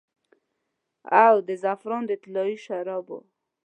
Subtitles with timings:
[1.25, 3.19] او د زعفران د طلايي شرابو